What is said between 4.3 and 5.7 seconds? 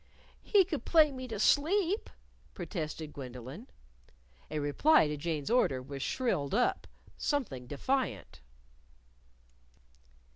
A reply to Jane's